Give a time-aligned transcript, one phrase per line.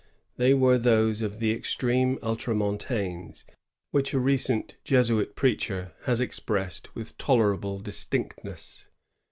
[0.37, 3.45] They were those of the extreme ultramontanes,
[3.91, 8.87] which a recent Jesuit preacher has expressed with tolerable distinctness.